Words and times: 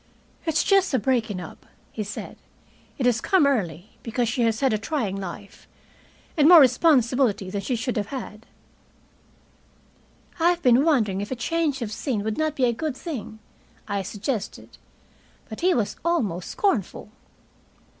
"It's 0.47 0.63
just 0.63 0.95
a 0.95 0.97
breaking 0.97 1.39
up," 1.39 1.63
he 1.91 2.03
said. 2.03 2.37
"It 2.97 3.05
has 3.05 3.21
come 3.21 3.45
early, 3.45 3.99
because 4.01 4.27
she 4.27 4.41
has 4.41 4.59
had 4.61 4.73
a 4.73 4.79
trying 4.79 5.15
life, 5.15 5.67
and 6.35 6.49
more 6.49 6.59
responsibility 6.59 7.51
than 7.51 7.61
she 7.61 7.75
should 7.75 7.97
have 7.97 8.07
had." 8.07 8.47
"I 10.39 10.49
have 10.49 10.63
been 10.63 10.83
wondering 10.83 11.21
if 11.21 11.29
a 11.29 11.35
change 11.35 11.83
of 11.83 11.91
scene 11.91 12.23
would 12.23 12.35
not 12.39 12.55
be 12.55 12.65
a 12.65 12.73
good 12.73 12.97
thing," 12.97 13.37
I 13.87 14.01
suggested. 14.01 14.79
But 15.49 15.61
he 15.61 15.71
was 15.75 15.95
almost 16.03 16.49
scornful. 16.49 17.11